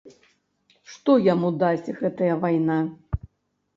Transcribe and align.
Што 0.93 1.11
яму 1.33 1.51
дасць 1.65 1.93
гэтая 1.99 2.33
вайна? 2.47 2.79